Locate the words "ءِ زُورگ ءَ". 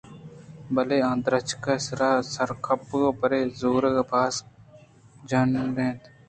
3.39-4.09